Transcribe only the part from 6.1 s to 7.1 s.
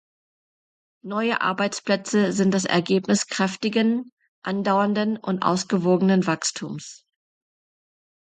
Wachstums.